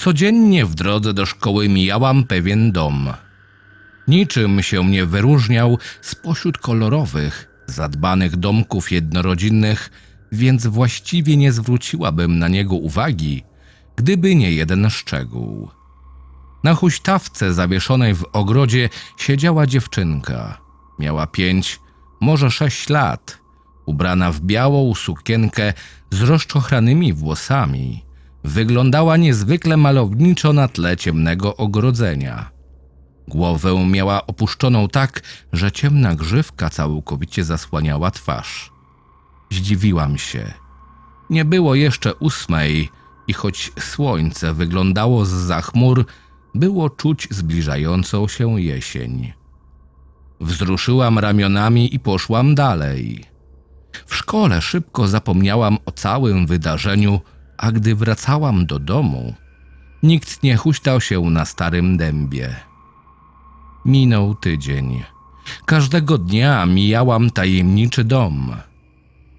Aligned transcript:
Codziennie 0.00 0.66
w 0.66 0.74
drodze 0.74 1.14
do 1.14 1.26
szkoły 1.26 1.68
mijałam 1.68 2.24
pewien 2.24 2.72
dom. 2.72 3.08
Niczym 4.08 4.62
się 4.62 4.84
nie 4.84 5.06
wyróżniał 5.06 5.78
spośród 6.00 6.58
kolorowych, 6.58 7.48
zadbanych 7.66 8.36
domków 8.36 8.92
jednorodzinnych, 8.92 9.90
więc 10.32 10.66
właściwie 10.66 11.36
nie 11.36 11.52
zwróciłabym 11.52 12.38
na 12.38 12.48
niego 12.48 12.74
uwagi, 12.74 13.42
gdyby 13.96 14.34
nie 14.34 14.52
jeden 14.52 14.90
szczegół. 14.90 15.70
Na 16.64 16.74
huśtawce 16.74 17.54
zawieszonej 17.54 18.14
w 18.14 18.24
ogrodzie 18.32 18.88
siedziała 19.16 19.66
dziewczynka. 19.66 20.58
Miała 20.98 21.26
pięć, 21.26 21.80
może 22.20 22.50
sześć 22.50 22.88
lat, 22.88 23.38
ubrana 23.86 24.32
w 24.32 24.40
białą 24.40 24.94
sukienkę 24.94 25.72
z 26.10 26.20
rozczochranymi 26.22 27.12
włosami. 27.12 28.09
Wyglądała 28.44 29.16
niezwykle 29.16 29.76
malowniczo 29.76 30.52
na 30.52 30.68
tle 30.68 30.96
ciemnego 30.96 31.56
ogrodzenia. 31.56 32.50
Głowę 33.28 33.86
miała 33.86 34.26
opuszczoną 34.26 34.88
tak, 34.88 35.22
że 35.52 35.72
ciemna 35.72 36.14
grzywka 36.14 36.70
całkowicie 36.70 37.44
zasłaniała 37.44 38.10
twarz. 38.10 38.70
Zdziwiłam 39.50 40.18
się. 40.18 40.52
Nie 41.30 41.44
było 41.44 41.74
jeszcze 41.74 42.14
ósmej 42.14 42.88
i 43.26 43.32
choć 43.32 43.72
słońce 43.80 44.54
wyglądało 44.54 45.24
z 45.24 45.64
chmur, 45.64 46.06
było 46.54 46.90
czuć 46.90 47.28
zbliżającą 47.30 48.28
się 48.28 48.60
jesień. 48.60 49.32
Wzruszyłam 50.40 51.18
ramionami 51.18 51.94
i 51.94 51.98
poszłam 51.98 52.54
dalej. 52.54 53.24
W 54.06 54.14
szkole 54.14 54.62
szybko 54.62 55.08
zapomniałam 55.08 55.78
o 55.86 55.92
całym 55.92 56.46
wydarzeniu, 56.46 57.20
a 57.60 57.72
gdy 57.72 57.94
wracałam 57.94 58.66
do 58.66 58.78
domu, 58.78 59.34
nikt 60.02 60.42
nie 60.42 60.56
huśtał 60.56 61.00
się 61.00 61.20
na 61.20 61.44
starym 61.44 61.96
dębie. 61.96 62.56
Minął 63.84 64.34
tydzień. 64.34 65.04
Każdego 65.66 66.18
dnia 66.18 66.66
mijałam 66.66 67.30
tajemniczy 67.30 68.04
dom. 68.04 68.56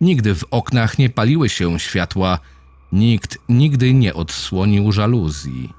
Nigdy 0.02 0.36
w 0.36 0.44
oknach 0.52 1.00
nie 1.00 1.10
paliły 1.10 1.50
się 1.50 1.80
światła, 1.80 2.40
nikt 2.92 3.38
nigdy 3.50 3.94
nie 3.94 4.14
odsłonił 4.14 4.92
żaluzji. 4.92 5.74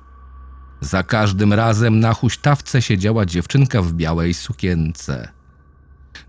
Za 0.81 1.03
każdym 1.03 1.53
razem 1.53 2.01
na 2.01 2.15
huśtawce 2.15 2.83
siedziała 2.83 3.27
dziewczynka 3.27 3.83
w 3.83 3.93
białej 3.93 4.35
sukience. 4.35 5.29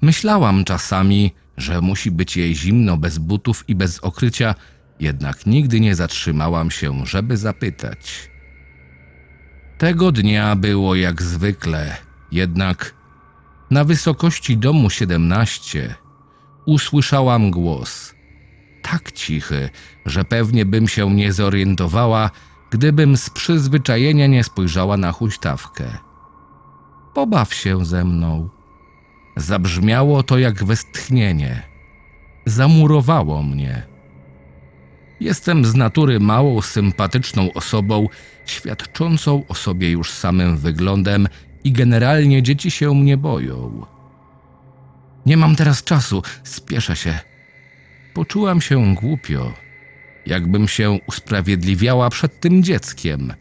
Myślałam 0.01 0.63
czasami, 0.63 1.31
że 1.57 1.81
musi 1.81 2.11
być 2.11 2.37
jej 2.37 2.55
zimno 2.55 2.97
bez 2.97 3.17
butów 3.17 3.63
i 3.67 3.75
bez 3.75 3.99
okrycia, 3.99 4.55
jednak 5.03 5.45
nigdy 5.45 5.79
nie 5.79 5.95
zatrzymałam 5.95 6.71
się, 6.71 7.05
żeby 7.05 7.37
zapytać. 7.37 8.29
Tego 9.77 10.11
dnia 10.11 10.55
było 10.55 10.95
jak 10.95 11.21
zwykle, 11.21 11.97
jednak 12.31 12.93
na 13.71 13.83
wysokości 13.83 14.57
domu 14.57 14.89
17 14.89 15.95
usłyszałam 16.65 17.51
głos. 17.51 18.13
Tak 18.81 19.11
cichy, 19.11 19.69
że 20.05 20.25
pewnie 20.25 20.65
bym 20.65 20.87
się 20.87 21.11
nie 21.11 21.33
zorientowała, 21.33 22.31
gdybym 22.69 23.17
z 23.17 23.29
przyzwyczajenia 23.29 24.27
nie 24.27 24.43
spojrzała 24.43 24.97
na 24.97 25.11
huśtawkę. 25.11 25.83
Pobaw 27.13 27.53
się 27.53 27.85
ze 27.85 28.05
mną. 28.05 28.49
Zabrzmiało 29.37 30.23
to 30.23 30.37
jak 30.37 30.63
westchnienie. 30.63 31.61
Zamurowało 32.45 33.43
mnie. 33.43 33.92
Jestem 35.23 35.65
z 35.65 35.75
natury 35.75 36.19
małą, 36.19 36.61
sympatyczną 36.61 37.53
osobą, 37.53 38.09
świadczącą 38.45 39.43
o 39.47 39.55
sobie 39.55 39.91
już 39.91 40.11
samym 40.11 40.57
wyglądem 40.57 41.27
i 41.63 41.71
generalnie 41.71 42.43
dzieci 42.43 42.71
się 42.71 42.95
mnie 42.95 43.17
boją. 43.17 43.85
Nie 45.25 45.37
mam 45.37 45.55
teraz 45.55 45.83
czasu, 45.83 46.21
spieszę 46.43 46.95
się. 46.95 47.19
Poczułam 48.13 48.61
się 48.61 48.95
głupio, 48.95 49.53
jakbym 50.25 50.67
się 50.67 50.99
usprawiedliwiała 51.07 52.09
przed 52.09 52.39
tym 52.39 52.63
dzieckiem. 52.63 53.33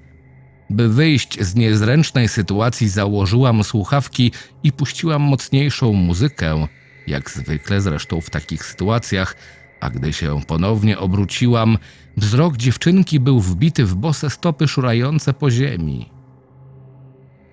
By 0.71 0.89
wyjść 0.89 1.41
z 1.41 1.55
niezręcznej 1.55 2.29
sytuacji, 2.29 2.89
założyłam 2.89 3.65
słuchawki 3.65 4.33
i 4.63 4.73
puściłam 4.73 5.23
mocniejszą 5.23 5.93
muzykę, 5.93 6.67
jak 7.07 7.31
zwykle 7.31 7.81
zresztą 7.81 8.21
w 8.21 8.31
takich 8.31 8.65
sytuacjach, 8.65 9.37
a 9.83 9.91
gdy 9.91 10.13
się 10.13 10.41
ponownie 10.47 10.99
obróciłam, 10.99 11.79
wzrok 12.17 12.57
dziewczynki 12.57 13.21
był 13.21 13.41
wbity 13.41 13.85
w 13.85 13.95
bose 13.95 14.31
stopy 14.31 14.69
szurające 14.69 15.35
po 15.35 15.51
ziemi. 15.51 16.11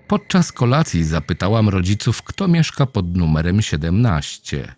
Podczas 0.08 0.52
kolacji 0.52 1.04
zapytałam 1.04 1.68
rodziców, 1.68 2.22
kto 2.22 2.48
mieszka 2.48 2.86
pod 2.86 3.16
numerem 3.16 3.62
17. 3.62 4.74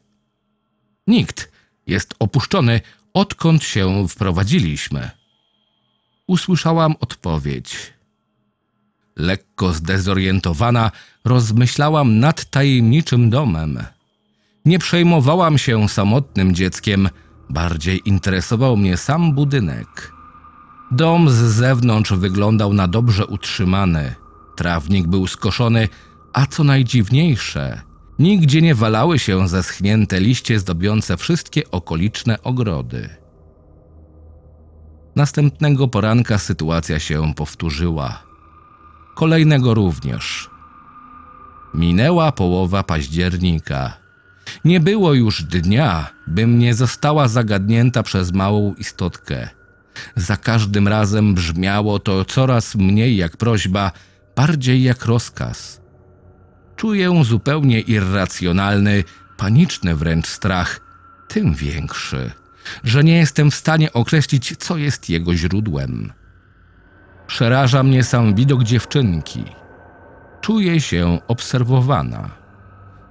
Nikt. 1.06 1.52
Jest 1.86 2.14
opuszczony, 2.18 2.80
odkąd 3.14 3.64
się 3.64 4.08
wprowadziliśmy. 4.08 5.10
Usłyszałam 6.26 6.94
odpowiedź. 7.00 7.92
Lekko 9.16 9.72
zdezorientowana, 9.72 10.90
rozmyślałam 11.24 12.18
nad 12.18 12.50
tajemniczym 12.50 13.30
domem. 13.30 13.84
Nie 14.64 14.78
przejmowałam 14.78 15.58
się 15.58 15.88
samotnym 15.88 16.54
dzieckiem, 16.54 17.08
bardziej 17.52 18.08
interesował 18.08 18.76
mnie 18.76 18.96
sam 18.96 19.34
budynek. 19.34 20.12
Dom 20.90 21.30
z 21.30 21.34
zewnątrz 21.34 22.12
wyglądał 22.12 22.72
na 22.72 22.88
dobrze 22.88 23.26
utrzymany. 23.26 24.14
Trawnik 24.56 25.06
był 25.06 25.26
skoszony, 25.26 25.88
a 26.32 26.46
co 26.46 26.64
najdziwniejsze, 26.64 27.80
nigdzie 28.18 28.62
nie 28.62 28.74
walały 28.74 29.18
się 29.18 29.48
zeschnięte 29.48 30.20
liście 30.20 30.58
zdobiące 30.58 31.16
wszystkie 31.16 31.70
okoliczne 31.70 32.42
ogrody. 32.42 33.08
Następnego 35.16 35.88
poranka 35.88 36.38
sytuacja 36.38 36.98
się 36.98 37.34
powtórzyła. 37.34 38.22
Kolejnego 39.14 39.74
również. 39.74 40.50
Minęła 41.74 42.32
połowa 42.32 42.82
października. 42.82 44.01
Nie 44.64 44.80
było 44.80 45.14
już 45.14 45.42
dnia, 45.42 46.10
bym 46.26 46.58
nie 46.58 46.74
została 46.74 47.28
zagadnięta 47.28 48.02
przez 48.02 48.32
małą 48.32 48.74
istotkę. 48.74 49.48
Za 50.16 50.36
każdym 50.36 50.88
razem 50.88 51.34
brzmiało 51.34 51.98
to 51.98 52.24
coraz 52.24 52.74
mniej 52.74 53.16
jak 53.16 53.36
prośba, 53.36 53.92
bardziej 54.36 54.82
jak 54.82 55.04
rozkaz. 55.04 55.80
Czuję 56.76 57.24
zupełnie 57.24 57.80
irracjonalny, 57.80 59.04
paniczny 59.36 59.96
wręcz 59.96 60.26
strach, 60.26 60.80
tym 61.28 61.54
większy, 61.54 62.30
że 62.84 63.04
nie 63.04 63.16
jestem 63.16 63.50
w 63.50 63.54
stanie 63.54 63.92
określić, 63.92 64.56
co 64.58 64.76
jest 64.76 65.10
jego 65.10 65.34
źródłem. 65.34 66.12
Przeraża 67.26 67.82
mnie 67.82 68.04
sam 68.04 68.34
widok 68.34 68.62
dziewczynki. 68.62 69.44
Czuję 70.40 70.80
się 70.80 71.18
obserwowana. 71.28 72.41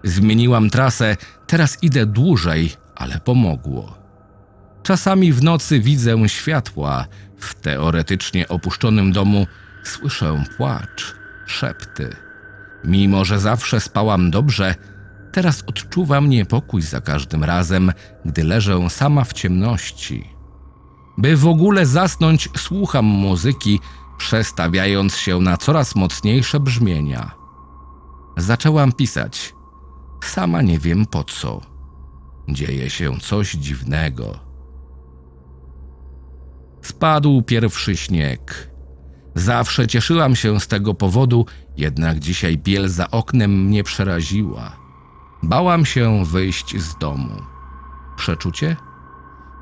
Zmieniłam 0.04 0.70
trasę, 0.70 1.18
teraz 1.48 1.84
idę 1.84 2.06
dłużej, 2.06 2.74
ale 2.96 3.20
pomogło. 3.20 3.98
Czasami 4.84 5.34
w 5.34 5.44
nocy 5.44 5.80
widzę 5.80 6.30
światła. 6.30 7.06
W 7.40 7.56
teoretycznie 7.56 8.48
opuszczonym 8.48 9.12
domu 9.12 9.48
słyszę 9.84 10.44
płacz, 10.58 11.16
szepty. 11.46 12.16
Mimo, 12.84 13.26
że 13.26 13.40
zawsze 13.40 13.80
spałam 13.80 14.32
dobrze, 14.32 14.76
teraz 15.32 15.64
odczuwam 15.68 16.30
niepokój 16.30 16.82
za 16.82 17.02
każdym 17.02 17.44
razem, 17.44 17.92
gdy 18.26 18.44
leżę 18.44 18.90
sama 18.90 19.24
w 19.24 19.34
ciemności. 19.34 20.30
By 21.18 21.38
w 21.38 21.47
ogóle 21.47 21.86
zasnąć, 21.86 22.50
słucham 22.58 23.06
muzyki, 23.06 23.80
przestawiając 24.18 25.16
się 25.16 25.40
na 25.40 25.58
coraz 25.58 25.96
mocniejsze 25.96 26.59
brzmienia. 26.59 27.32
Zaczęłam 28.38 28.92
pisać. 28.92 29.54
Sama 30.23 30.62
nie 30.62 30.79
wiem 30.79 31.06
po 31.06 31.23
co. 31.23 31.62
Dzieje 32.50 32.90
się 32.90 33.20
coś 33.20 33.52
dziwnego. 33.52 34.40
Spadł 36.82 37.41
pierwszy 37.41 37.97
śnieg. 37.97 38.72
Zawsze 39.35 39.88
cieszyłam 39.88 40.35
się 40.35 40.59
z 40.59 40.68
tego 40.68 40.94
powodu, 40.94 41.46
jednak 41.78 42.20
dzisiaj 42.20 42.58
biel 42.58 42.90
za 42.90 43.12
oknem 43.12 43.66
mnie 43.66 43.84
przeraziła. 43.84 44.78
Bałam 45.44 45.85
się 45.85 46.26
wyjść 46.26 46.78
z 46.78 46.97
domu. 46.97 47.41
Przeczucie? 48.18 48.76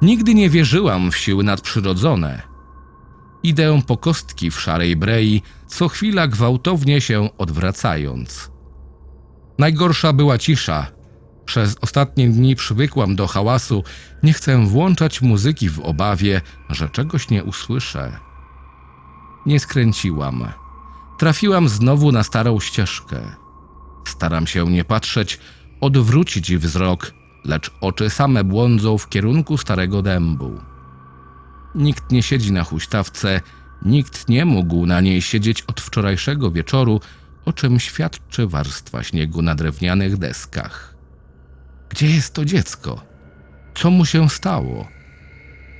Nigdy 0.01 0.35
nie 0.35 0.49
wierzyłam 0.49 1.11
w 1.11 1.17
siły 1.17 1.43
nadprzyrodzone. 1.43 2.41
Idę 3.43 3.81
po 3.87 3.97
kostki 3.97 4.51
w 4.51 4.59
szarej 4.59 4.95
brei, 4.95 5.41
co 5.67 5.87
chwila 5.87 6.27
gwałtownie 6.27 7.01
się 7.01 7.29
odwracając. 7.37 8.51
Najgorsza 9.59 10.13
była 10.13 10.37
cisza. 10.37 10.87
Przez 11.45 11.75
ostatnie 11.81 12.29
dni 12.29 12.55
przywykłam 12.55 13.15
do 13.15 13.27
hałasu, 13.27 13.83
nie 14.23 14.33
chcę 14.33 14.65
włączać 14.65 15.21
muzyki 15.21 15.69
w 15.69 15.79
obawie, 15.79 16.41
że 16.69 16.89
czegoś 16.89 17.29
nie 17.29 17.43
usłyszę. 17.43 18.19
Nie 19.45 19.59
skręciłam. 19.59 20.51
Trafiłam 21.17 21.69
znowu 21.69 22.11
na 22.11 22.23
starą 22.23 22.59
ścieżkę. 22.59 23.21
Staram 24.07 24.47
się 24.47 24.65
nie 24.65 24.85
patrzeć, 24.85 25.39
odwrócić 25.81 26.57
wzrok, 26.57 27.13
lecz 27.45 27.71
oczy 27.81 28.09
same 28.09 28.43
błądzą 28.43 28.97
w 28.97 29.09
kierunku 29.09 29.57
starego 29.57 30.01
dębu. 30.01 30.59
Nikt 31.75 32.11
nie 32.11 32.23
siedzi 32.23 32.51
na 32.51 32.63
huśtawce, 32.63 33.41
nikt 33.81 34.29
nie 34.29 34.45
mógł 34.45 34.85
na 34.85 35.01
niej 35.01 35.21
siedzieć 35.21 35.61
od 35.61 35.81
wczorajszego 35.81 36.51
wieczoru, 36.51 37.01
o 37.45 37.53
czym 37.53 37.79
świadczy 37.79 38.47
warstwa 38.47 39.03
śniegu 39.03 39.41
na 39.41 39.55
drewnianych 39.55 40.17
deskach. 40.17 40.95
Gdzie 41.89 42.07
jest 42.09 42.33
to 42.33 42.45
dziecko? 42.45 43.01
Co 43.75 43.91
mu 43.91 44.05
się 44.05 44.29
stało? 44.29 44.87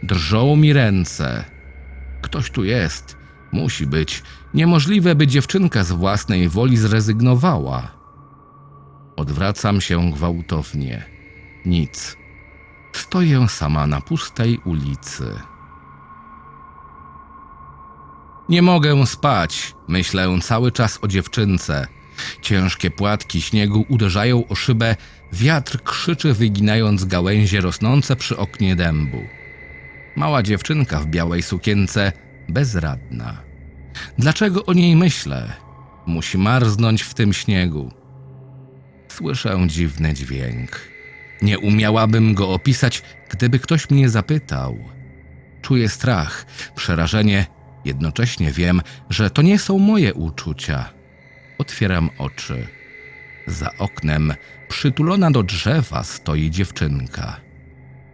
Drżą 0.04 0.56
mi 0.56 0.74
ręce. 0.74 1.46
Ktoś 2.22 2.52
tu 2.52 2.64
jest. 2.64 3.18
Musi 3.52 3.88
być. 3.88 4.24
Niemożliwe, 4.54 5.16
by 5.16 5.28
dziewczynka 5.28 5.84
z 5.84 5.92
własnej 5.92 6.50
woli 6.50 6.78
zrezygnowała. 6.78 7.92
Odwracam 9.16 9.82
się 9.82 10.12
gwałtownie. 10.12 11.06
Nic. 11.66 12.18
Stoję 12.94 13.48
sama 13.50 13.88
na 13.88 14.02
pustej 14.02 14.58
ulicy. 14.66 15.40
Nie 18.50 18.62
mogę 18.62 19.08
spać, 19.08 19.76
myślę 19.88 20.40
cały 20.42 20.72
czas 20.72 21.00
o 21.02 21.08
dziewczynce. 21.08 21.88
Ciężkie 22.42 22.92
płatki 22.92 23.42
śniegu 23.42 23.86
uderzają 23.90 24.48
o 24.48 24.56
szybę, 24.56 24.96
wiatr 25.34 25.84
krzyczy, 25.84 26.34
wyginając 26.34 27.06
gałęzie 27.06 27.62
rosnące 27.62 28.16
przy 28.16 28.38
oknie 28.38 28.76
dębu. 28.76 29.24
Mała 30.16 30.44
dziewczynka 30.44 31.00
w 31.00 31.08
białej 31.08 31.44
sukience, 31.44 32.12
bezradna. 32.50 33.38
Dlaczego 34.18 34.66
o 34.66 34.74
niej 34.74 34.96
myślę? 34.96 35.54
Musi 36.06 36.38
marznąć 36.38 37.02
w 37.02 37.14
tym 37.14 37.34
śniegu. 37.34 37.92
Słyszę 39.08 39.60
dziwny 39.68 40.14
dźwięk. 40.14 40.80
Nie 41.42 41.60
umiałabym 41.60 42.34
go 42.34 42.50
opisać, 42.50 43.04
gdyby 43.30 43.60
ktoś 43.60 43.90
mnie 43.90 44.10
zapytał. 44.10 44.78
Czuję 45.62 45.90
strach, 45.90 46.46
przerażenie, 46.76 47.46
jednocześnie 47.86 48.52
wiem, 48.52 48.82
że 49.10 49.30
to 49.30 49.42
nie 49.42 49.60
są 49.60 49.80
moje 49.80 50.14
uczucia. 50.14 50.90
Otwieram 51.58 52.10
oczy. 52.18 52.68
Za 53.48 53.78
oknem, 53.78 54.34
przytulona 54.68 55.32
do 55.32 55.44
drzewa, 55.44 56.04
stoi 56.04 56.52
dziewczynka. 56.52 57.42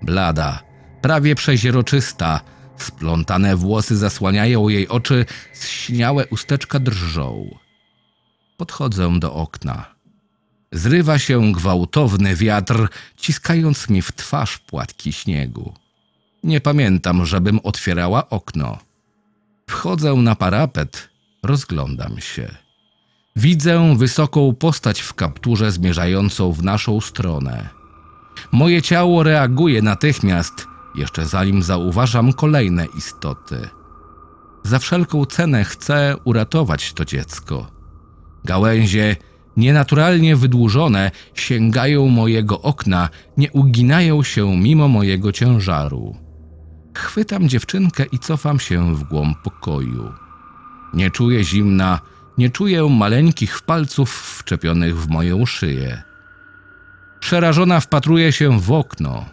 Blada, 0.01 0.63
prawie 1.01 1.35
przeźroczysta, 1.35 2.41
splątane 2.77 3.55
włosy 3.55 3.97
zasłaniają 3.97 4.69
jej 4.69 4.87
oczy, 4.87 5.25
zśniałe 5.53 6.27
usteczka 6.27 6.79
drżą. 6.79 7.57
Podchodzę 8.57 9.19
do 9.19 9.33
okna. 9.33 9.95
Zrywa 10.71 11.19
się 11.19 11.51
gwałtowny 11.51 12.35
wiatr, 12.35 12.87
ciskając 13.17 13.89
mi 13.89 14.01
w 14.01 14.11
twarz 14.11 14.57
płatki 14.57 15.13
śniegu. 15.13 15.73
Nie 16.43 16.61
pamiętam, 16.61 17.25
żebym 17.25 17.59
otwierała 17.63 18.29
okno. 18.29 18.77
Wchodzę 19.69 20.13
na 20.13 20.35
parapet, 20.35 21.09
rozglądam 21.43 22.19
się. 22.19 22.55
Widzę 23.35 23.95
wysoką 23.97 24.53
postać 24.53 25.01
w 25.01 25.13
kapturze 25.13 25.71
zmierzającą 25.71 26.51
w 26.51 26.63
naszą 26.63 27.01
stronę. 27.01 27.69
Moje 28.51 28.81
ciało 28.81 29.23
reaguje 29.23 29.81
natychmiast, 29.81 30.67
jeszcze 30.95 31.25
zanim 31.25 31.63
zauważam 31.63 32.33
kolejne 32.33 32.85
istoty. 32.97 33.69
Za 34.63 34.79
wszelką 34.79 35.25
cenę 35.25 35.63
chcę 35.63 36.15
uratować 36.23 36.93
to 36.93 37.05
dziecko. 37.05 37.71
Gałęzie, 38.45 39.15
nienaturalnie 39.57 40.35
wydłużone, 40.35 41.11
sięgają 41.33 42.07
mojego 42.07 42.61
okna, 42.61 43.09
nie 43.37 43.51
uginają 43.51 44.23
się 44.23 44.57
mimo 44.57 44.87
mojego 44.87 45.31
ciężaru. 45.31 46.24
Chwytam 46.95 47.49
dziewczynkę 47.49 48.05
i 48.11 48.19
cofam 48.19 48.59
się 48.59 48.95
w 48.95 49.03
głąb 49.03 49.37
pokoju. 49.41 50.13
Nie 50.93 51.11
czuję 51.11 51.43
zimna, 51.43 51.99
nie 52.37 52.49
czuję 52.49 52.89
maleńkich 52.89 53.61
palców 53.61 54.11
wczepionych 54.11 54.97
w 54.97 55.07
moją 55.07 55.45
szyję. 55.45 56.03
Przerażona 57.19 57.79
wpatruję 57.79 58.31
się 58.31 58.59
w 58.59 58.71
okno. 58.71 59.25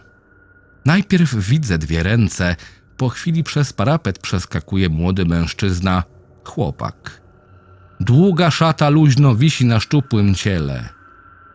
Najpierw 0.85 1.35
widzę 1.35 1.77
dwie 1.77 2.03
ręce, 2.03 2.55
po 2.97 3.09
chwili 3.09 3.43
przez 3.43 3.73
parapet 3.73 4.19
przeskakuje 4.19 4.89
młody 4.89 5.25
mężczyzna, 5.25 6.03
chłopak. 6.43 7.21
Długa 7.99 8.51
szata 8.51 8.89
luźno 8.89 9.35
wisi 9.35 9.65
na 9.65 9.79
szczupłym 9.79 10.35
ciele. 10.35 10.89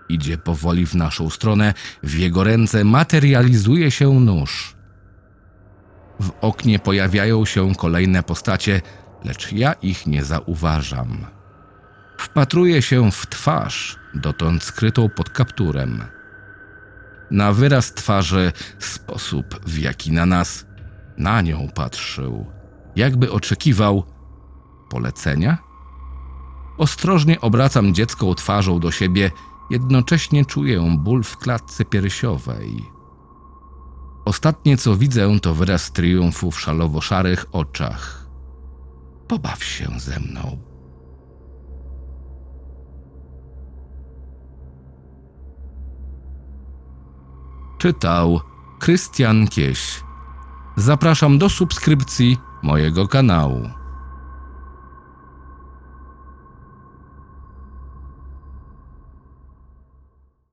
Idzie 0.08 0.38
powoli 0.38 0.87
w 0.87 0.94
naszą 0.94 1.31
stronę, 1.31 1.75
w 2.02 2.14
jego 2.14 2.44
ręce 2.44 2.84
materializuje 2.84 3.90
się 3.90 4.20
nóż. 4.20 4.77
W 6.20 6.30
oknie 6.40 6.78
pojawiają 6.78 7.44
się 7.44 7.74
kolejne 7.74 8.22
postacie, 8.22 8.80
lecz 9.24 9.52
ja 9.52 9.72
ich 9.72 10.06
nie 10.06 10.24
zauważam. 10.24 11.26
Wpatruję 12.18 12.82
się 12.82 13.10
w 13.10 13.26
twarz, 13.26 13.98
dotąd 14.14 14.62
skrytą 14.62 15.08
pod 15.08 15.30
kapturem. 15.30 16.04
Na 17.30 17.52
wyraz 17.52 17.94
twarzy, 17.94 18.52
sposób 18.78 19.60
w 19.66 19.78
jaki 19.78 20.12
na 20.12 20.26
nas, 20.26 20.66
na 21.18 21.42
nią 21.42 21.68
patrzył, 21.74 22.46
jakby 22.96 23.30
oczekiwał 23.30 24.04
polecenia. 24.90 25.58
Ostrożnie 26.78 27.40
obracam 27.40 27.94
dziecko 27.94 28.34
twarzą 28.34 28.80
do 28.80 28.90
siebie, 28.90 29.30
jednocześnie 29.70 30.44
czuję 30.44 30.96
ból 30.98 31.22
w 31.24 31.36
klatce 31.36 31.84
piersiowej. 31.84 32.97
Ostatnie 34.28 34.76
co 34.76 34.96
widzę 34.96 35.40
to 35.40 35.54
wyraz 35.54 35.92
triumfu 35.92 36.50
w 36.50 36.60
szalowo-szarych 36.60 37.46
oczach. 37.52 38.26
Pobaw 39.28 39.64
się 39.64 39.88
ze 40.00 40.20
mną. 40.20 40.58
Czytał 47.78 48.40
Krystian 48.78 49.49
Kieś. 49.49 50.04
Zapraszam 50.76 51.38
do 51.38 51.49
subskrypcji 51.49 52.37
mojego 52.62 53.08
kanału. 53.08 53.77